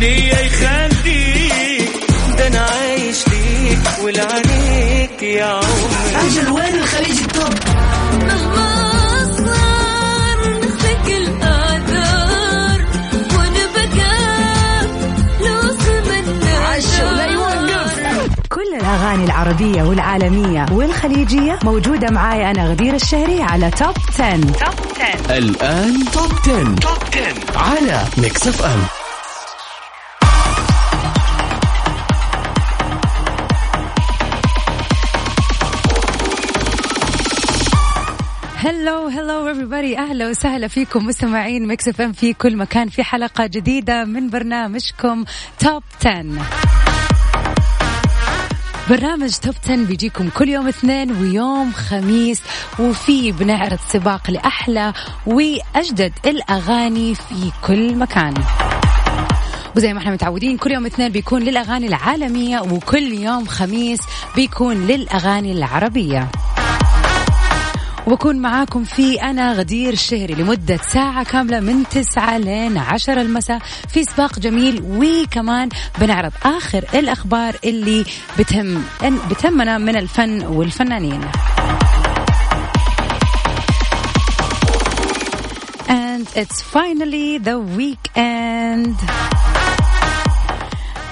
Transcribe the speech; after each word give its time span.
وليا 0.00 0.40
يخليك 0.40 1.90
ده 2.38 2.46
أنا 2.46 2.60
عايش 2.60 3.28
ليك 3.28 4.04
ولعنيك 4.04 5.22
يا 5.22 5.44
عمري. 5.44 6.26
أجل 6.26 6.50
وين 6.50 6.74
الخليج 6.74 7.20
التوب 7.20 7.54
مهما 8.26 8.80
كل 18.48 18.74
الأغاني 18.80 19.24
العربية 19.24 19.82
والعالمية 19.82 20.66
والخليجية 20.72 21.58
موجودة 21.64 22.10
معاي 22.10 22.50
أنا 22.50 22.66
غدير 22.68 22.94
الشهري 22.94 23.42
على 23.42 23.70
توب 23.70 23.94
10. 24.20 24.40
توب 24.40 24.52
10 25.26 25.38
الآن 25.38 26.04
Top 26.12 26.32
10. 26.42 26.74
Top 26.74 26.98
10 27.52 27.58
على 27.58 28.04
Mix 28.18 28.48
FM 28.48 28.80
hello 38.62 39.06
hello 39.06 39.54
everybody. 39.54 39.98
أهلا 39.98 40.28
وسهلا 40.28 40.68
فيكم 40.68 41.06
مستمعين 41.06 41.66
Mix 41.66 41.88
FM 41.88 42.12
في 42.12 42.32
كل 42.32 42.56
مكان. 42.56 42.88
في 42.88 43.02
حلقة 43.02 43.46
جديدة 43.46 44.04
من 44.04 44.30
برنامجكم 44.30 45.24
Top 45.58 45.82
10 46.00 46.24
برنامج 48.90 49.34
Top 49.34 49.54
10 49.64 49.76
بيجيكم 49.76 50.28
كل 50.28 50.48
يوم 50.48 50.68
اثنين 50.68 51.12
ويوم 51.12 51.72
خميس 51.72 52.42
وفي 52.78 53.32
بنعرض 53.32 53.78
سباق 53.88 54.30
لأحلى 54.30 54.92
وأجدد 55.26 56.12
الأغاني 56.26 57.14
في 57.14 57.52
كل 57.66 57.94
مكان. 57.96 58.34
وزي 59.76 59.92
ما 59.92 59.98
إحنا 59.98 60.12
متعودين 60.12 60.56
كل 60.56 60.72
يوم 60.72 60.86
اثنين 60.86 61.12
بيكون 61.12 61.42
للأغاني 61.42 61.86
العالمية 61.86 62.60
وكل 62.60 63.12
يوم 63.12 63.46
خميس 63.46 64.00
بيكون 64.36 64.86
للأغاني 64.86 65.52
العربية. 65.52 66.28
وبكون 68.10 68.36
معاكم 68.36 68.84
في 68.84 69.22
أنا 69.22 69.52
غدير 69.52 69.92
الشهري 69.92 70.34
لمدة 70.34 70.76
ساعة 70.76 71.24
كاملة 71.24 71.60
من 71.60 71.88
تسعة 71.88 72.38
لين 72.38 72.78
عشرة 72.78 73.20
المساء 73.20 73.58
في 73.88 74.04
سباق 74.04 74.38
جميل 74.38 74.82
وكمان 74.86 75.68
بنعرض 76.00 76.32
آخر 76.44 76.84
الأخبار 76.94 77.56
اللي 77.64 78.04
بتهم 78.38 78.84
بتهمنا 79.30 79.78
من 79.78 79.96
الفن 79.96 80.46
والفنانين 80.46 81.20
And 85.88 86.26
it's 86.36 86.60
finally 86.62 87.38
the 87.38 87.58
weekend. 87.58 88.96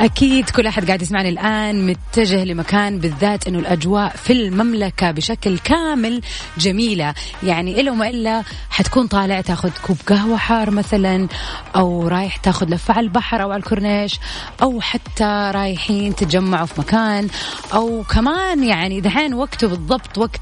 أكيد 0.01 0.51
كل 0.51 0.67
أحد 0.67 0.87
قاعد 0.87 1.03
يسمعني 1.03 1.29
الآن 1.29 1.87
متجه 1.87 2.45
لمكان 2.45 2.99
بالذات 2.99 3.47
أنه 3.49 3.59
الأجواء 3.59 4.17
في 4.17 4.33
المملكة 4.33 5.11
بشكل 5.11 5.59
كامل 5.59 6.21
جميلة. 6.59 7.15
يعني 7.43 7.81
إلا 7.81 7.91
وما 7.91 8.09
إلا 8.09 8.43
حتكون 8.71 9.07
طالع 9.07 9.41
تاخذ 9.41 9.71
كوب 9.87 9.97
قهوة 10.07 10.37
حار 10.37 10.71
مثلا 10.71 11.29
أو 11.77 12.09
رايح 12.09 12.37
تاخذ 12.37 12.69
لفة 12.69 12.95
على 12.95 13.07
البحر 13.07 13.43
أو 13.43 13.51
على 13.51 13.61
الكورنيش 13.61 14.21
أو 14.63 14.81
حتى 14.81 15.51
رايحين 15.55 16.15
تتجمعوا 16.15 16.67
في 16.67 16.81
مكان 16.81 17.29
أو 17.75 18.03
كمان 18.03 18.65
يعني 18.65 19.01
دحين 19.01 19.35
وقته 19.35 19.69
بالضبط 19.69 20.19
وقت 20.19 20.41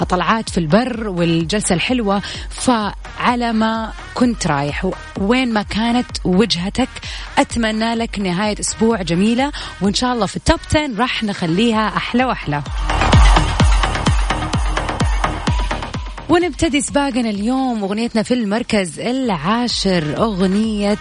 الطلعات 0.00 0.50
في 0.50 0.58
البر 0.58 1.08
والجلسة 1.08 1.74
الحلوة. 1.74 2.22
فعلى 2.50 3.52
ما 3.52 3.92
كنت 4.14 4.46
رايح 4.46 4.90
وين 5.18 5.52
ما 5.52 5.62
كانت 5.62 6.06
وجهتك 6.24 6.88
أتمنى 7.38 7.94
لك 7.94 8.18
نهاية 8.18 8.56
أسبوع 8.72 9.02
جميلة 9.02 9.52
وإن 9.80 9.94
شاء 9.94 10.12
الله 10.12 10.26
في 10.26 10.36
التوب 10.36 10.58
10 10.68 10.98
راح 10.98 11.24
نخليها 11.24 11.88
أحلى 11.88 12.24
وأحلى. 12.24 12.62
ونبتدي 16.28 16.80
سباقنا 16.80 17.30
اليوم 17.30 17.82
أغنيتنا 17.82 18.22
في 18.22 18.34
المركز 18.34 19.00
العاشر 19.00 20.16
أغنية 20.18 20.96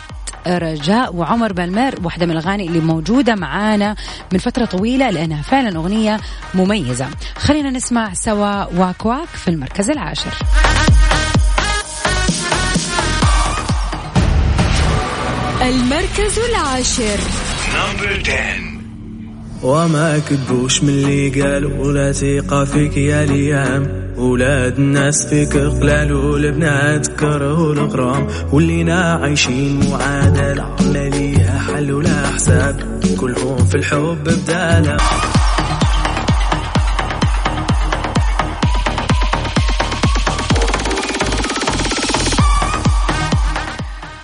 رجاء 0.48 1.16
وعمر 1.16 1.54
بالمير 1.54 1.96
واحدة 2.04 2.26
من 2.26 2.32
الأغاني 2.32 2.68
اللي 2.68 2.80
موجودة 2.80 3.36
معانا 3.36 3.96
من 4.34 4.40
فترة 4.40 4.66
طويلة 4.66 5.09
لأنها 5.09 5.42
فعلا 5.42 5.78
أغنية 5.78 6.20
مميزة. 6.53 7.08
خلينا 7.38 7.70
نسمع 7.70 8.14
سوا 8.14 8.66
واك 8.66 9.06
واك 9.06 9.28
في 9.28 9.48
المركز 9.48 9.90
العاشر. 9.90 10.34
المركز 15.61 16.39
العاشر. 16.49 17.19
نمبر 17.75 18.22
10 18.25 18.35
وما 19.63 20.19
كذبوش 20.19 20.83
من 20.83 20.89
اللي 20.89 21.41
قالوا 21.41 21.85
ولا 21.85 22.11
ثقة 22.11 22.66
فيك 22.66 22.97
يا 22.97 23.25
ليام. 23.25 24.13
ولاد 24.17 24.77
الناس 24.77 25.25
فيك 25.25 25.57
قلال 25.57 26.13
والبنات 26.13 27.07
كره 27.07 27.72
الغرام 27.72 28.27
ولينا 28.51 29.13
عايشين 29.13 29.89
معادلة 29.91 30.75
لا 30.94 31.09
ليها 31.09 31.59
حل 31.59 31.91
ولا 31.91 32.28
حساب. 32.28 33.01
كلهم 33.19 33.66
في 33.66 33.75
الحب 33.75 34.17
بدالة. 34.23 34.97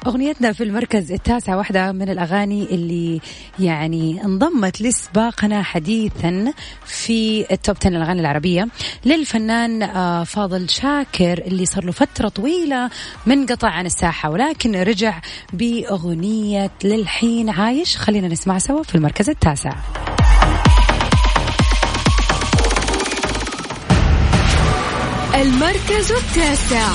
أغنيتنا 0.08 0.54
في 0.54 0.64
المركز 0.64 1.12
التاسع 1.12 1.56
واحدة 1.56 1.92
من 1.92 2.10
الأغاني 2.10 2.64
اللي 2.64 3.22
يعني 3.60 4.24
انضمت 4.26 4.82
لسباقنا 4.82 5.64
حديثا 5.64 6.54
في 6.86 7.46
التوب 7.52 7.76
10 7.82 7.90
الأغاني 7.90 8.22
العربية. 8.22 8.68
للفنان 9.06 9.84
آه، 9.84 10.24
فاضل 10.24 10.70
شاكر 10.70 11.38
اللي 11.48 11.66
صار 11.66 11.86
له 11.86 11.92
فترة 11.92 12.30
طويلة 12.30 12.90
منقطع 13.26 13.70
عن 13.70 13.86
الساحة 13.86 14.30
ولكن 14.30 14.76
رجع 14.76 15.22
بأغنية 15.54 16.72
للحين 16.84 17.50
عايش. 17.50 17.98
خلينا 17.98 18.28
نسمع 18.28 18.58
سوا 18.58 18.84
في 18.84 18.96
المركز 18.96 19.30
التاسع. 19.30 19.76
المركز 25.36 26.12
التاسع. 26.12 26.88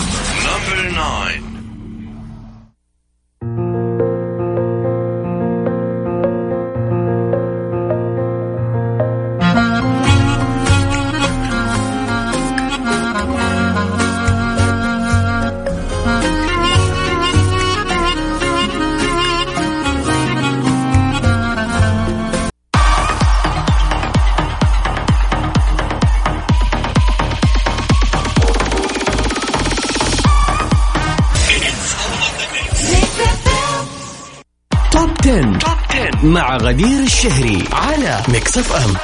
مع 36.23 36.57
غدير 36.57 37.03
الشهري 37.03 37.65
على 37.73 38.23
Mix 38.29 38.59
FM 38.59 38.95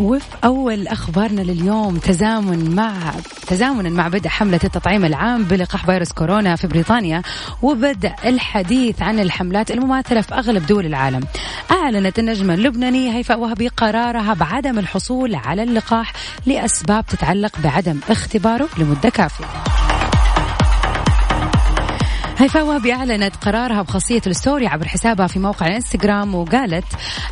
وفي 0.00 0.26
أول 0.44 0.88
أخبارنا 0.88 1.40
لليوم 1.40 1.96
تزامن 1.96 2.74
مع 2.74 3.12
تزامنا 3.46 3.88
مع 3.88 4.08
بدء 4.08 4.28
حملة 4.28 4.60
التطعيم 4.64 5.04
العام 5.04 5.44
بلقاح 5.44 5.86
فيروس 5.86 6.12
كورونا 6.12 6.56
في 6.56 6.66
بريطانيا 6.66 7.22
وبدء 7.62 8.12
الحديث 8.24 9.02
عن 9.02 9.20
الحملات 9.20 9.70
المماثلة 9.70 10.20
في 10.20 10.34
أغلب 10.34 10.66
دول 10.66 10.86
العالم. 10.86 11.20
أعلنت 11.70 12.18
النجمة 12.18 12.54
اللبنانية 12.54 13.16
هيفاء 13.16 13.38
وهبي 13.38 13.68
قرارها 13.68 14.34
بعدم 14.34 14.78
الحصول 14.78 15.34
على 15.34 15.62
اللقاح 15.62 16.12
لأسباب 16.46 17.06
تتعلق 17.06 17.52
بعدم 17.64 18.00
اختباره 18.10 18.68
لمدة 18.78 19.08
كافية. 19.08 19.75
هيفاء 22.38 22.64
وهبي 22.64 22.92
أعلنت 22.92 23.36
قرارها 23.36 23.82
بخاصية 23.82 24.20
الستوري 24.26 24.66
عبر 24.66 24.88
حسابها 24.88 25.26
في 25.26 25.38
موقع 25.38 25.66
الانستغرام 25.66 26.34
وقالت 26.34 26.84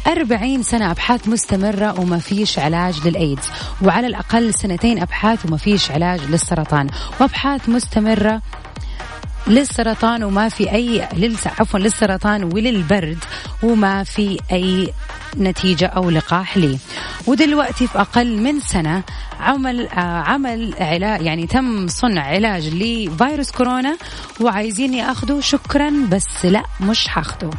40 0.07 0.63
سنة 0.63 0.91
أبحاث 0.91 1.29
مستمرة 1.29 2.01
وما 2.01 2.19
فيش 2.19 2.59
علاج 2.59 3.09
للإيدز 3.09 3.51
وعلى 3.83 4.07
الأقل 4.07 4.55
سنتين 4.55 4.99
أبحاث 4.99 5.47
وما 5.47 5.57
فيش 5.57 5.91
علاج 5.91 6.21
للسرطان 6.21 6.87
وأبحاث 7.21 7.69
مستمرة 7.69 8.43
للسرطان 9.47 10.25
وما 10.25 10.49
في 10.49 10.73
أي 10.73 11.09
للس... 11.13 11.47
عفوا 11.47 11.79
للسرطان 11.79 12.45
وللبرد 12.45 13.19
وما 13.63 14.05
في 14.05 14.39
أي 14.53 14.93
نتيجة 15.39 15.87
أو 15.87 16.11
لقاح 16.11 16.57
ليه 16.57 16.79
ودلوقتي 17.27 17.87
في 17.87 18.01
أقل 18.01 18.37
من 18.37 18.61
سنة 18.61 19.03
عمل 19.41 19.89
آه، 19.89 20.01
عمل 20.01 20.75
علاج 20.81 21.23
يعني 21.23 21.47
تم 21.47 21.89
صنع 21.89 22.23
علاج 22.23 22.69
لفيروس 22.69 23.51
كورونا 23.51 23.97
وعايزين 24.41 24.95
ياخذوا 24.95 25.41
شكرا 25.41 25.91
بس 26.11 26.45
لا 26.45 26.63
مش 26.81 27.09
حاخذه 27.09 27.51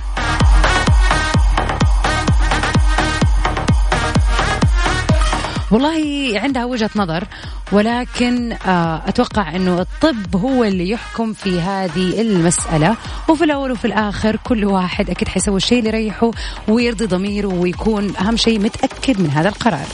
والله 5.75 6.31
عندها 6.39 6.65
وجهة 6.65 6.89
نظر 6.95 7.23
ولكن 7.71 8.51
آه، 8.51 9.01
أتوقع 9.07 9.55
أنه 9.55 9.81
الطب 9.81 10.35
هو 10.35 10.63
اللي 10.63 10.89
يحكم 10.89 11.33
في 11.33 11.61
هذه 11.61 12.21
المسألة. 12.21 12.95
وفي 13.29 13.43
الأول 13.43 13.71
وفي 13.71 13.85
الآخر 13.85 14.35
كل 14.35 14.65
واحد 14.65 15.09
أكيد 15.09 15.27
حيسوي 15.27 15.57
الشيء 15.57 15.79
اللي 15.79 15.89
يريحه 15.89 16.31
ويرضي 16.67 17.05
ضميره 17.05 17.47
ويكون 17.47 18.15
أهم 18.15 18.37
شيء 18.37 18.59
متأكد 18.59 19.21
من 19.21 19.29
هذا 19.29 19.49
القرار. 19.49 19.85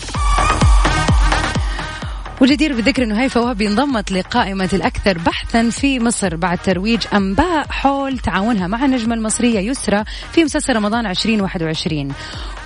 وجدير 2.42 2.76
بالذكر 2.76 3.04
إنه 3.04 3.22
هيفا 3.22 3.42
وهبي 3.42 3.68
انضمت 3.68 4.12
لقائمة 4.12 4.70
الأكثر 4.74 5.18
بحثا 5.18 5.70
في 5.70 6.00
مصر 6.00 6.36
بعد 6.36 6.58
ترويج 6.58 7.02
أنباء 7.14 7.68
حول 7.70 8.18
تعاونها 8.18 8.68
مع 8.68 8.86
النجمة 8.86 9.16
المصرية 9.16 9.60
يسرى 9.60 10.04
في 10.32 10.44
مسلسل 10.44 10.76
رمضان 10.76 11.06
2021 11.06 12.14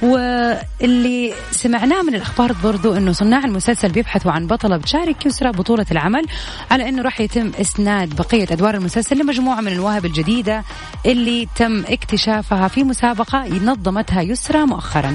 واللي 0.01 1.33
سمعناه 1.51 2.01
من 2.01 2.15
الأخبار 2.15 2.53
برضو 2.63 2.93
أنه 2.97 3.11
صناع 3.11 3.45
المسلسل 3.45 3.91
بيبحثوا 3.91 4.31
عن 4.31 4.47
بطلة 4.47 4.77
بتشارك 4.77 5.25
يسرى 5.25 5.51
بطولة 5.51 5.85
العمل 5.91 6.25
على 6.71 6.89
أنه 6.89 7.01
راح 7.01 7.21
يتم 7.21 7.51
إسناد 7.61 8.15
بقية 8.15 8.47
أدوار 8.51 8.75
المسلسل 8.75 9.17
لمجموعة 9.17 9.61
من 9.61 9.71
المواهب 9.71 10.05
الجديدة 10.05 10.63
اللي 11.05 11.47
تم 11.55 11.83
اكتشافها 11.87 12.67
في 12.67 12.83
مسابقة 12.83 13.47
نظمتها 13.63 14.21
يسرى 14.21 14.65
مؤخرا. 14.65 15.13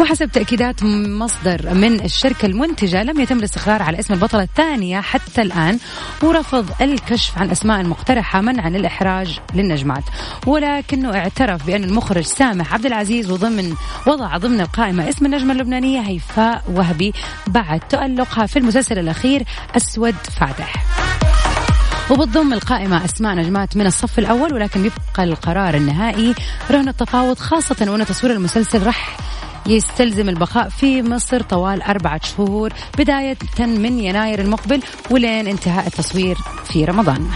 وحسب 0.00 0.30
تأكيدات 0.32 0.82
مصدر 0.82 1.74
من 1.74 2.04
الشركة 2.04 2.46
المنتجة 2.46 3.02
لم 3.02 3.20
يتم 3.20 3.38
الاستقرار 3.38 3.82
على 3.82 3.98
اسم 3.98 4.14
البطلة 4.14 4.42
الثانية 4.42 5.00
حتى 5.00 5.42
الآن 5.42 5.78
ورفض 6.22 6.70
الكشف 6.80 7.38
عن 7.38 7.50
أسماء 7.50 7.84
مقترحة 7.84 8.40
منعا 8.40 8.70
للإحراج 8.70 9.38
للنجمات. 9.54 10.02
ولكنه 10.46 11.16
اعترف 11.16 11.66
بأن 11.66 11.84
المخرج 11.84 12.22
سامح 12.24 12.74
عبد 12.74 12.86
العزيز 12.86 13.30
وضمن 13.30 13.74
وضع 14.06 14.36
ضمن 14.36 14.60
القائمة 14.60 15.08
اسم 15.08 15.26
النجمة 15.26 15.52
اللبنانية 15.52 16.00
هيفاء 16.00 16.62
وهبي 16.68 17.12
بعد 17.46 17.80
تألقها 17.80 18.46
في 18.46 18.58
المسلسل 18.58 18.98
الأخير 18.98 19.44
أسود 19.76 20.14
فاتح 20.40 20.84
وبتضم 22.10 22.52
القائمة 22.52 23.04
أسماء 23.04 23.34
نجمات 23.34 23.76
من 23.76 23.86
الصف 23.86 24.18
الأول 24.18 24.54
ولكن 24.54 24.84
يبقى 24.84 25.24
القرار 25.24 25.74
النهائي 25.74 26.34
رهن 26.70 26.88
التفاوض 26.88 27.38
خاصة 27.38 27.90
وأن 27.90 28.06
تصوير 28.06 28.32
المسلسل 28.32 28.82
راح 28.86 29.16
يستلزم 29.68 30.28
البقاء 30.28 30.68
في 30.68 31.02
مصر 31.02 31.42
طوال 31.42 31.82
أربعة 31.82 32.20
شهور 32.24 32.72
بداية 32.98 33.36
من 33.58 33.98
يناير 33.98 34.40
المقبل 34.40 34.82
ولين 35.10 35.46
انتهاء 35.46 35.86
التصوير 35.86 36.36
في 36.64 36.84
رمضان. 36.84 37.28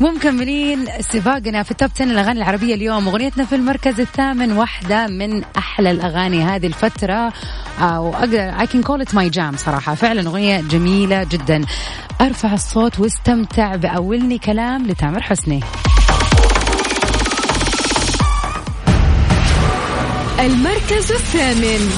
مكملين 0.00 0.86
سباقنا 1.00 1.62
في 1.62 1.70
ال 1.70 1.75
Top 1.75 1.90
10 1.94 2.04
الأغاني 2.04 2.38
العربية 2.38 2.74
اليوم. 2.74 3.08
أغنيتنا 3.08 3.44
في 3.44 3.54
المركز 3.54 4.00
الثامن 4.00 4.52
واحدة 4.52 5.06
من 5.06 5.44
أحلى 5.58 5.90
الأغاني 5.90 6.42
هذه 6.42 6.66
الفترة. 6.66 7.32
أو 7.80 8.14
أقدر 8.14 8.38
I 8.38 8.66
can 8.66 8.82
call 8.82 9.00
it 9.00 9.14
my 9.14 9.28
jam 9.28 9.56
صراحة. 9.56 9.94
فعلا 9.94 10.28
أغنية 10.28 10.60
جميلة 10.60 11.24
جدا. 11.24 11.64
أرفع 12.20 12.52
الصوت 12.52 13.00
واستمتع 13.00 13.76
بأولني 13.76 14.38
كلام 14.38 14.86
لتامر 14.86 15.22
حسني. 15.22 15.60
المركز 20.40 21.12
الثامن. 21.12 21.90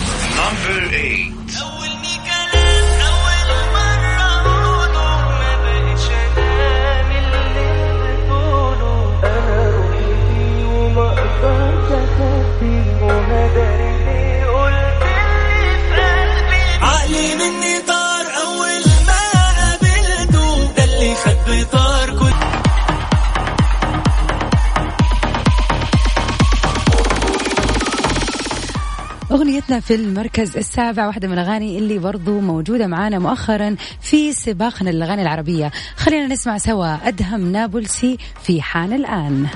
أغنيتنا 29.37 29.81
في 29.81 29.95
المركز 29.95 30.57
السابع 30.57 31.07
واحدة 31.07 31.29
من 31.29 31.35
الأغاني 31.35 31.79
اللي 31.79 31.99
برضو 31.99 32.41
موجودة 32.41 32.87
معانا 32.87 33.19
مؤخرا 33.19 33.77
في 34.01 34.33
سباقنا 34.33 34.91
للأغاني 34.91 35.23
العربية. 35.23 35.73
خلينا 35.97 36.27
نسمع 36.27 36.59
سوا 36.59 37.09
أدهم 37.09 37.53
نابلسي 37.53 38.19
في 38.43 38.63
حان 38.63 38.93
الآن. 38.93 39.47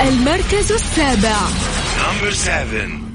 المركز 0.00 0.72
السابع. 0.72 1.36
Number 1.96 2.32
7. 2.32 3.09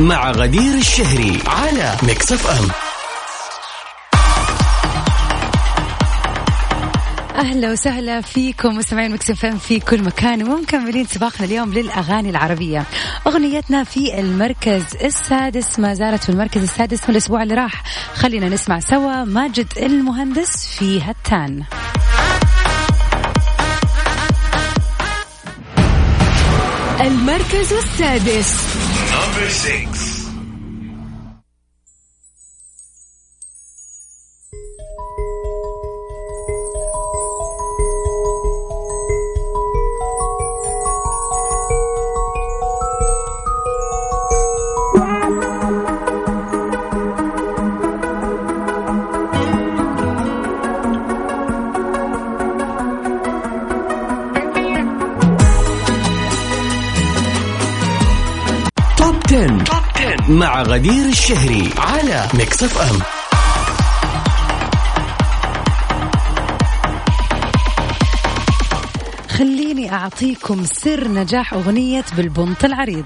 مع 0.00 0.30
غدير 0.30 0.74
الشهري 0.74 1.38
على 1.46 1.96
Mix 2.02 2.32
FM 2.32 2.68
أهلا 7.38 7.72
وسهلا 7.72 8.20
فيكم 8.20 8.76
مستمعين 8.76 9.12
Mix 9.12 9.34
FM 9.34 9.58
في 9.58 9.80
كل 9.80 10.02
مكان 10.02 10.48
ومكملين 10.48 11.06
سباقنا 11.06 11.46
اليوم 11.46 11.72
للأغاني 11.72 12.30
العربية. 12.30 12.84
أغنيتنا 13.26 13.84
في 13.84 14.20
المركز 14.20 14.82
السادس 15.04 15.78
ما 15.78 15.94
زالت 15.94 16.22
في 16.24 16.28
المركز 16.28 16.62
السادس 16.62 17.04
من 17.04 17.10
الأسبوع 17.10 17.42
اللي 17.42 17.54
راح. 17.54 17.82
خلينا 18.14 18.48
نسمع 18.48 18.80
سوا 18.80 19.24
ماجد 19.24 19.66
المهندس 19.76 20.66
في 20.78 21.02
هتان. 21.02 21.62
المركز 27.00 27.72
السادس. 27.72 28.89
six. 29.48 30.09
مع 60.30 60.62
غدير 60.62 61.06
الشهري 61.06 61.70
على 61.78 62.28
Mix 62.34 62.62
FM 62.62 62.98
خليني 69.28 69.92
أعطيكم 69.92 70.64
سر 70.64 71.08
نجاح 71.08 71.54
أغنية 71.54 72.04
بالبنط 72.16 72.64
العريض. 72.64 73.04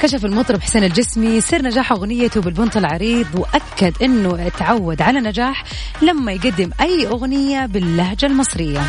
كشف 0.00 0.24
المطرب 0.24 0.60
حسين 0.60 0.84
الجسمي 0.84 1.40
سر 1.40 1.62
نجاح 1.62 1.92
أغنيته 1.92 2.40
بالبنط 2.40 2.76
العريض 2.76 3.26
وأكد 3.34 4.02
أنه 4.02 4.48
تعود 4.48 5.02
على 5.02 5.20
نجاح 5.20 5.64
لما 6.02 6.32
يقدم 6.32 6.70
أي 6.80 7.06
أغنية 7.06 7.66
باللهجة 7.66 8.26
المصرية. 8.26 8.80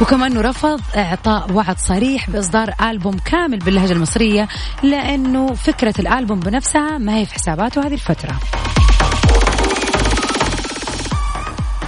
وكمان 0.00 0.38
رفض 0.38 0.80
إعطاء 0.96 1.52
وعد 1.52 1.78
صريح 1.78 2.30
بإصدار 2.30 2.74
ألبوم 2.82 3.18
كامل 3.18 3.58
باللهجة 3.58 3.92
المصرية 3.92 4.48
لأنه 4.82 5.54
فكرة 5.54 5.94
الألبوم 5.98 6.40
بنفسها 6.40 6.98
ما 6.98 7.16
هي 7.16 7.26
في 7.26 7.34
حساباته 7.34 7.86
هذه 7.86 7.94
الفترة. 7.94 8.38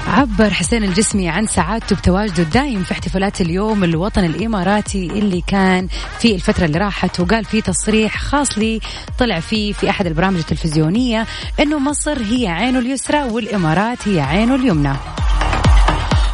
عبر 0.08 0.50
حسين 0.50 0.84
الجسمي 0.84 1.28
عن 1.28 1.46
سعادته 1.46 1.96
بتواجده 1.96 2.42
الدائم 2.42 2.82
في 2.82 2.92
احتفالات 2.92 3.40
اليوم 3.40 3.84
الوطني 3.84 4.26
الإماراتي 4.26 5.06
اللي 5.06 5.40
كان 5.46 5.88
في 6.18 6.34
الفترة 6.34 6.64
اللي 6.64 6.78
راحت 6.78 7.20
وقال 7.20 7.44
في 7.44 7.60
تصريح 7.60 8.18
خاص 8.18 8.58
لي 8.58 8.80
طلع 9.18 9.40
فيه 9.40 9.72
في 9.72 9.90
أحد 9.90 10.06
البرامج 10.06 10.38
التلفزيونية 10.38 11.26
إنه 11.60 11.78
مصر 11.78 12.18
هي 12.22 12.48
عينه 12.48 12.78
اليسرى 12.78 13.22
والإمارات 13.22 14.08
هي 14.08 14.20
عينه 14.20 14.54
اليمنى. 14.54 14.92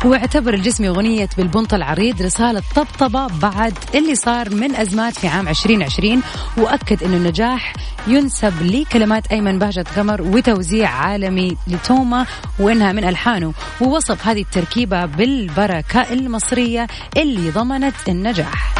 واعتبر 0.04 0.54
الجسمي 0.54 0.88
أغنية 0.88 1.28
بالبنط 1.36 1.74
العريض 1.74 2.22
رسالة 2.22 2.62
طبطبة 2.76 3.26
بعد 3.26 3.74
اللي 3.94 4.14
صار 4.14 4.54
من 4.54 4.76
أزمات 4.76 5.18
في 5.18 5.28
عام 5.28 5.48
2020 5.48 6.22
وأكد 6.56 7.02
أنه 7.02 7.16
النجاح 7.16 7.72
ينسب 8.06 8.62
لكلمات 8.62 9.26
أيمن 9.26 9.58
بهجة 9.58 9.84
قمر 9.96 10.22
وتوزيع 10.22 10.90
عالمي 10.90 11.56
لتوما 11.66 12.26
وإنها 12.58 12.92
من 12.92 13.04
ألحانه. 13.04 13.52
ووصف 13.80 14.26
هذه 14.26 14.40
التركيبة 14.40 15.04
بالبركة 15.06 16.12
المصرية 16.12 16.86
اللي 17.16 17.50
ضمنت 17.50 18.08
النجاح. 18.08 18.74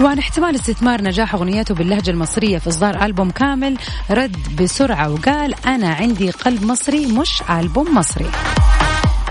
وعن 0.00 0.18
احتمال 0.18 0.54
استثمار 0.54 1.02
نجاح 1.02 1.34
أغنيته 1.34 1.74
باللهجة 1.74 2.10
المصرية 2.10 2.58
في 2.58 2.68
إصدار 2.68 3.04
ألبوم 3.04 3.30
كامل 3.30 3.78
رد 4.10 4.62
بسرعة 4.62 5.12
وقال 5.12 5.54
أنا 5.66 5.94
عندي 5.94 6.30
قلب 6.30 6.64
مصري 6.64 7.06
مش 7.06 7.42
ألبوم 7.50 7.94
مصري. 7.98 8.30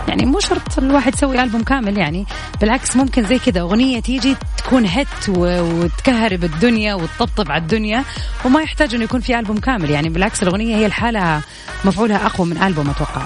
يعني 0.08 0.26
مو 0.26 0.40
شرط 0.40 0.78
الواحد 0.80 1.14
يسوي 1.14 1.44
ألبوم 1.44 1.64
كامل 1.64 1.98
يعني. 1.98 2.26
بالعكس 2.62 2.96
ممكن 2.96 3.24
زي 3.24 3.40
كذا 3.40 3.62
أغنية 3.62 4.00
تيجي 4.00 4.36
تكون 4.58 4.86
هت 4.86 5.30
وتكهرب 5.30 6.44
الدنيا 6.44 6.94
وتطبطب 6.94 7.52
على 7.52 7.62
الدنيا 7.62 8.04
وما 8.46 8.62
يحتاج 8.62 8.96
أنه 8.96 9.04
يكون 9.04 9.20
في 9.20 9.40
ألبوم 9.40 9.58
كامل. 9.58 9.90
يعني 9.90 10.10
بالعكس 10.10 10.44
الأغنية 10.44 10.76
هي 10.76 10.88
لحالها 10.88 11.42
مفعولها 11.86 12.26
أقوى 12.26 12.48
من 12.48 12.58
ألبوم 12.58 12.90
أتوقع. 12.90 13.26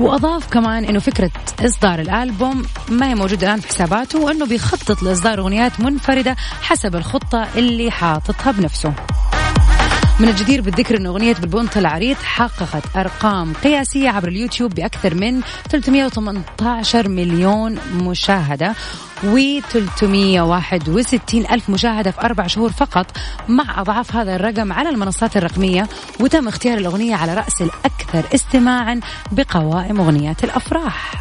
وأضاف 0.00 0.50
كمان 0.50 0.84
إنه 0.84 0.98
فكرة 0.98 1.30
إصدار 1.60 1.98
الألبوم 1.98 2.62
ما 2.88 3.08
هي 3.08 3.14
موجودة 3.14 3.46
الآن 3.46 3.60
في 3.60 3.68
حساباته 3.68 4.20
وإنه 4.20 4.46
بيخطط 4.46 5.02
لإصدار 5.02 5.38
أغنيات 5.38 5.80
منفردة 5.80 6.36
حسب 6.62 6.96
الخطة 6.96 7.46
اللي 7.56 7.90
حاططها 7.90 8.52
بنفسه. 8.52 8.92
من 10.20 10.28
الجدير 10.28 10.60
بالذكر 10.60 10.96
أن 10.96 11.06
أغنية 11.06 11.34
بالبنط 11.34 11.76
العريض 11.76 12.16
حققت 12.16 12.96
أرقام 12.96 13.52
قياسية 13.52 14.10
عبر 14.10 14.28
اليوتيوب 14.28 14.74
بأكثر 14.74 15.14
من 15.14 15.40
318 15.70 17.08
مليون 17.08 17.78
مشاهدة 17.94 18.74
و 19.24 19.60
361 19.70 21.46
ألف 21.50 21.70
مشاهدة 21.70 22.10
في 22.10 22.20
أربع 22.20 22.46
شهور 22.46 22.72
فقط 22.72 23.06
مع 23.48 23.80
أضعاف 23.80 24.16
هذا 24.16 24.36
الرقم 24.36 24.72
على 24.72 24.88
المنصات 24.88 25.36
الرقمية 25.36 25.88
وتم 26.20 26.48
اختيار 26.48 26.78
الأغنية 26.78 27.14
على 27.14 27.34
رأس 27.34 27.62
الأكثر 27.62 28.34
استماعا 28.34 29.00
بقوائم 29.32 30.00
أغنيات 30.00 30.44
الأفراح. 30.44 31.12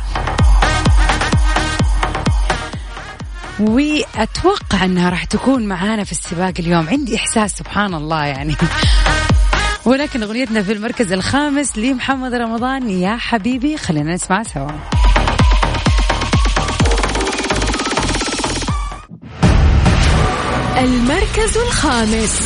وأتوقع 3.60 4.86
أنها 4.86 5.10
راح 5.10 5.24
تكون 5.24 5.68
معانا 5.68 6.04
في 6.04 6.12
السباق 6.12 6.54
اليوم. 6.60 6.90
عندي 6.90 7.16
إحساس 7.16 7.58
سبحان 7.58 7.94
الله 7.94 8.26
يعني. 8.26 8.56
ولكن 9.86 10.24
أغنيتنا 10.24 10.64
في 10.64 10.72
المركز 10.72 11.14
الخامس 11.14 11.78
لمحمد 11.78 12.34
رمضان 12.34 12.90
يا 12.90 13.18
حبيبي 13.18 13.78
خلينا 13.78 14.14
نسمع 14.14 14.44
سوا. 14.44 14.72
المركز 20.78 21.58
الخامس. 21.58 22.42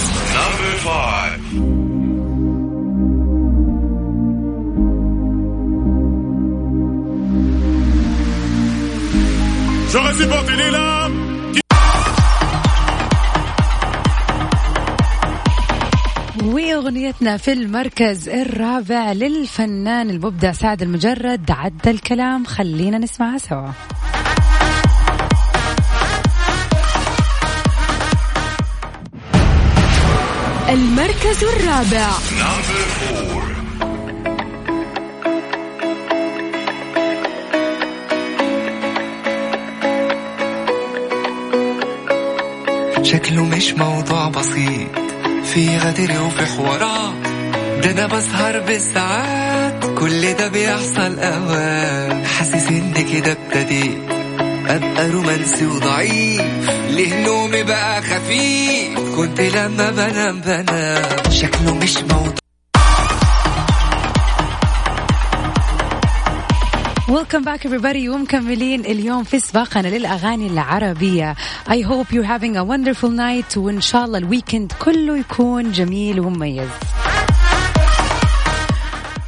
J'aurais 9.91 10.13
supporté 10.13 10.55
les 10.55 10.71
larmes 10.71 11.29
وأغنيتنا 16.43 17.37
في 17.37 17.53
المركز 17.53 18.29
الرابع 18.29 19.11
للفنان 19.11 20.09
المبدع 20.09 20.51
سعد 20.51 20.81
المجرد 20.81 21.51
عدى 21.51 21.91
الكلام 21.91 22.45
خلينا 22.45 22.97
نسمعها 22.97 23.37
سوا. 23.37 23.69
المركز 30.69 31.43
الرابع. 31.43 32.09
شكله 43.11 43.43
مش 43.45 43.73
موضوع 43.73 44.29
بسيط. 44.29 44.87
في 45.53 45.77
غدر 45.77 46.21
وفي 46.21 46.45
حوارات 46.45 47.13
ده 47.83 47.91
أنا 47.91 48.07
بسهر 48.07 48.59
بالساعات. 48.59 49.85
كل 49.99 50.33
ده 50.33 50.47
بيحصل 50.47 51.19
أوقات. 51.19 52.25
حاسس 52.27 52.67
إن 52.67 52.93
كده 52.93 53.31
ابتديت 53.31 53.97
أبقى 54.67 55.09
رومانسي 55.09 55.65
وضعيف. 55.65 56.41
ليه 56.89 57.25
نومي 57.25 57.63
بقى 57.63 58.01
خفيف؟ 58.01 58.99
كنت 59.15 59.41
لما 59.41 59.91
بنام 59.91 60.41
بنام. 60.41 61.31
شكله 61.31 61.73
مش 61.75 61.97
موضوع 61.97 62.38
ويلكم 67.09 67.41
باك 67.43 67.67
everybody. 67.67 68.09
ومكملين 68.09 68.85
اليوم 68.85 69.23
في 69.23 69.39
سباقنا 69.39 69.87
للأغاني 69.87 70.47
العربية. 70.47 71.35
I 71.67 71.81
hope 71.81 72.13
you're 72.13 72.23
having 72.23 72.55
a 72.55 72.63
wonderful 72.63 73.09
night. 73.09 73.57
وإن 73.57 73.81
شاء 73.81 74.05
الله 74.05 74.17
ال 74.17 74.24
weekend 74.24 74.71
كله 74.79 75.17
يكون 75.17 75.71
جميل 75.71 76.19
ومميز. 76.19 76.69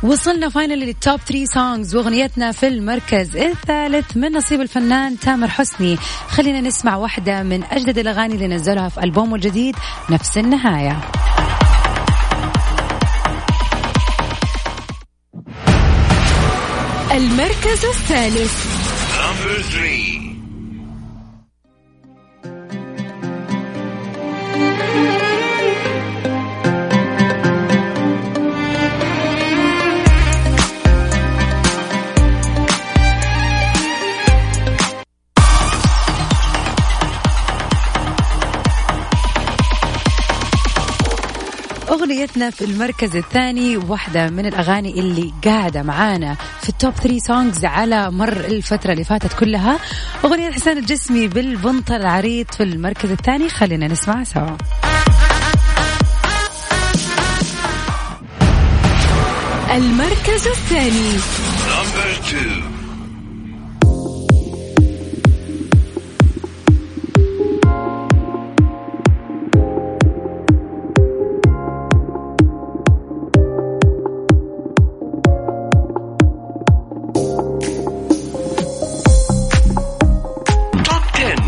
وصلنا 0.04 0.50
finally 0.50 0.80
لل 0.80 0.96
Top 0.96 1.20
3 1.20 1.46
songs 1.54 1.96
وأغنيتنا 1.96 2.52
في 2.52 2.68
المركز 2.68 3.38
الثالث 3.38 4.18
من 4.18 4.32
نصيب 4.32 4.62
الفنان 4.62 5.20
تامر 5.20 5.48
حسني. 5.48 5.98
خلينا 6.28 6.62
نسمع 6.62 6.96
واحدة 6.96 7.44
من 7.44 7.64
أجدد 7.64 7.98
الأغاني 7.98 8.36
اللي 8.36 8.48
نزلها 8.48 8.90
في 8.90 9.04
ألبومه 9.04 9.36
الجديد 9.36 9.76
نفس 10.10 10.38
النهاية. 10.38 11.02
المركز 17.12 17.86
الثالث. 17.86 18.66
أغنيتنا 42.22 42.50
في 42.50 42.66
المركز 42.66 43.16
الثاني 43.16 43.78
واحدة 43.78 44.30
من 44.30 44.46
الأغاني 44.46 45.00
اللي 45.00 45.34
قاعدة 45.46 45.84
معانا 45.84 46.38
في 46.62 46.70
ال 46.70 46.76
Top 46.76 46.94
3 46.94 47.20
songs 47.20 47.66
على 47.66 48.12
مر 48.12 48.38
الفترة 48.46 48.92
اللي 48.92 49.04
فاتت 49.04 49.34
كلها. 49.34 49.80
أغنية 50.26 50.52
حسين 50.52 50.78
الجسمي 50.78 51.28
بالبنط 51.28 51.92
العريض 51.92 52.46
في 52.52 52.64
المركز 52.64 53.12
الثاني. 53.12 53.50
خلينا 53.50 53.88
نسمعها 53.88 54.24
سوا. 54.24 54.58
المركز 59.76 60.48
الثاني. 60.48 61.18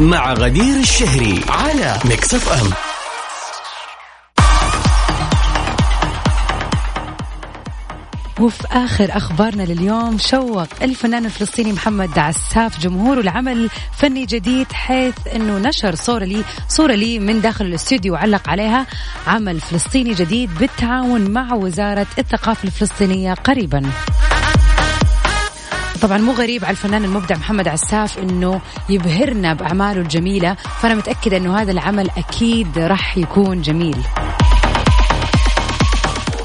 مع 0.03 0.33
غدير 0.33 0.79
الشهري 0.79 1.41
على 1.49 1.99
Mix 2.05 2.33
FM 2.33 2.73
وفي 8.39 8.67
آخر 8.71 9.17
أخبارنا 9.17 9.63
لليوم 9.63 10.17
شوق 10.17 10.67
الفنان 10.81 11.25
الفلسطيني 11.25 11.73
محمد 11.73 12.19
عساف 12.19 12.79
جمهوره 12.79 13.21
لعمل 13.21 13.69
فني 13.97 14.25
جديد 14.25 14.71
حيث 14.71 15.15
أنه 15.35 15.57
نشر 15.57 15.95
صورة 15.95 16.23
لي 16.23 16.43
صورة 16.67 16.93
لي 16.93 17.19
من 17.19 17.41
داخل 17.41 17.65
الاستوديو 17.65 18.13
وعلق 18.13 18.49
عليها 18.49 18.87
عمل 19.27 19.59
فلسطيني 19.59 20.13
جديد 20.13 20.49
بالتعاون 20.59 21.31
مع 21.31 21.53
وزارة 21.53 22.07
الثقافة 22.19 22.63
الفلسطينية 22.63 23.33
قريبا. 23.33 23.81
طبعا 26.03 26.17
مو 26.17 26.31
غريب 26.31 26.65
على 26.65 26.71
الفنان 26.71 27.03
المبدع 27.03 27.37
محمد 27.37 27.67
عساف 27.67 28.19
إنه 28.19 28.61
يبهرنا 28.89 29.53
بأعماله 29.53 30.01
الجميلة 30.01 30.53
فأنا 30.53 30.95
متأكدة 30.95 31.37
إنه 31.37 31.61
هذا 31.61 31.71
العمل 31.71 32.09
أكيد 32.17 32.79
راح 32.79 33.17
يكون 33.17 33.61
جميل. 33.61 33.97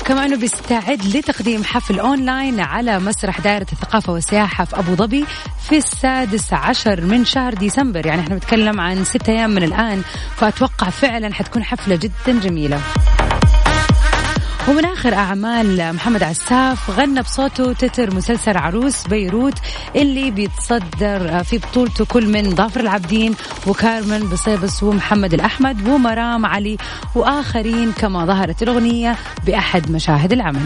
كما 0.05 0.25
إنه 0.25 0.37
بيستعد 0.37 1.05
لتقديم 1.05 1.65
حفل 1.65 2.01
أونلاين 2.01 2.61
على 2.61 2.99
مسرح 2.99 3.41
دائرة 3.41 3.67
الثقافة 3.73 4.13
والسياحة 4.13 4.65
في 4.65 4.79
أبو 4.79 4.95
ظبي 4.95 5.25
في 5.69 5.77
السادس 5.77 6.53
عشر 6.53 7.01
من 7.01 7.25
شهر 7.25 7.55
ديسمبر. 7.55 8.07
يعني 8.07 8.21
إحنا 8.21 8.35
بنتكلم 8.35 8.81
عن 8.81 9.05
ستة 9.05 9.31
أيام 9.33 9.51
من 9.51 9.63
الآن 9.63 10.03
فأتوقع 10.37 10.91
فعلا 10.91 11.35
حتكون 11.35 11.65
حفلة 11.65 11.97
جدا 11.97 12.41
جميلة. 12.41 12.81
ومن 14.69 14.85
آخر 14.85 15.15
أعمال 15.15 15.93
محمد 15.95 16.23
عساف 16.23 16.91
غنى 16.91 17.23
بصوته 17.23 17.73
تتر 17.73 18.15
مسلسل 18.15 18.57
عروس 18.57 19.07
بيروت 19.07 19.55
اللي 19.97 20.31
بيتصدر 20.31 21.45
في 21.45 21.59
بطولته 21.59 22.05
كل 22.05 22.27
من 22.27 22.55
ظافر 22.55 22.81
العابدين 22.81 23.35
وكارمن 23.67 24.21
بصيبس 24.21 24.83
ومحمد 24.83 25.35
الأحمد 25.35 25.89
ومرام 25.89 26.47
علي 26.47 26.77
وآخرين 27.15 27.93
كما 27.93 28.27
ظهرت 28.27 28.63
الأغنية 28.63 29.17
بأحد 29.47 29.91
مشاهد 29.91 30.33
العمل. 30.33 30.61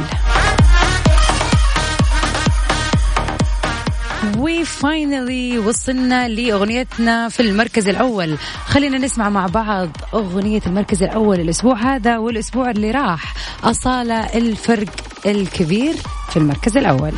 وفاينلي 4.38 5.58
وصلنا 5.58 6.28
لأغنيتنا 6.28 7.28
في 7.28 7.40
المركز 7.40 7.88
الأول. 7.88 8.38
خلينا 8.66 8.98
نسمع 8.98 9.28
مع 9.28 9.46
بعض 9.46 9.88
أغنية 10.14 10.60
المركز 10.66 11.02
الأول 11.02 11.40
الأسبوع 11.40 11.76
هذا 11.76 12.18
والأسبوع 12.18 12.70
اللي 12.70 12.90
راح. 12.90 13.34
أصالة 13.64 14.20
الفرق 14.20 14.88
الكبير 15.26 15.94
في 16.30 16.36
المركز 16.36 16.76
الأول. 16.76 17.12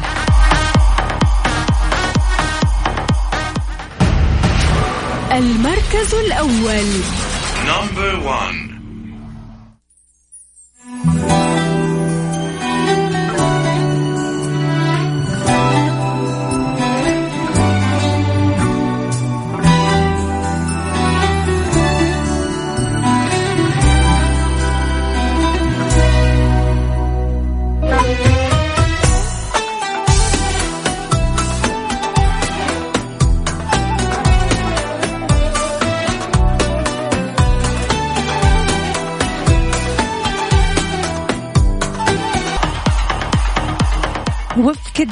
المركز 5.33 6.15
الأول. 6.15 6.87
نمبر 7.67 8.27
1 8.27 8.74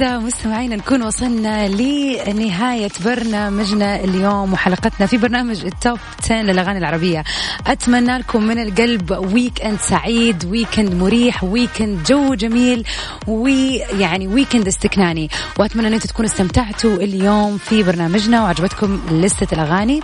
كذا 0.03 0.19
مستمعينا 0.19 0.77
نكون 0.77 1.03
وصلنا 1.03 1.69
لنهاية 1.69 2.91
برنامجنا 3.05 4.05
اليوم 4.05 4.53
وحلقتنا 4.53 5.07
في 5.07 5.17
برنامج 5.17 5.65
ال 5.65 5.73
Top 5.73 5.99
10 6.25 6.37
للأغاني 6.43 6.79
العربية. 6.79 7.25
أتمنى 7.67 8.19
لكم 8.19 8.43
من 8.43 8.59
القلب 8.59 9.33
weekend 9.33 9.79
سعيد 9.81 10.45
weekend 10.45 10.95
مريح 10.95 11.45
weekend 11.45 12.03
جو 12.03 12.35
جميل 12.35 12.85
ويعني 13.27 14.29
weekend 14.29 14.67
استكناني. 14.67 15.31
وأتمنى 15.59 15.89
أن 15.89 15.93
أنتم 15.93 16.09
تكونوا 16.09 16.31
استمتعتوا 16.31 16.97
اليوم 16.97 17.59
في 17.59 17.83
برنامجنا 17.83 18.43
وعجبتكم 18.43 19.01
لستة 19.11 19.55
الأغاني. 19.55 20.01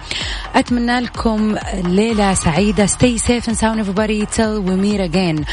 أتمنى 0.55 1.01
لكم 1.01 1.57
ليلة 1.85 2.35
سعيدة. 2.35 2.87
Stay 2.87 3.19
safe 3.19 3.49
and 3.49 3.57
sound 3.57 3.81
everybody. 3.81 4.27
Till 4.37 4.63
we 4.63 4.77
meet 4.77 5.01
again. 5.01 5.45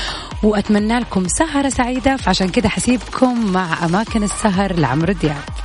وأتمنى 0.44 1.00
لكم 1.00 1.28
سهرة 1.28 1.70
سعيدة. 1.70 2.16
فعشان 2.16 2.50
كذا 2.50 2.70
حسيبكم 2.70 3.52
مع 3.52 3.86
أماكن 3.86 4.24
السهر 4.36 4.74
لعمرو 4.74 5.14
دياب. 5.14 5.65